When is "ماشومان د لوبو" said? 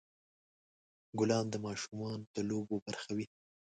1.65-2.75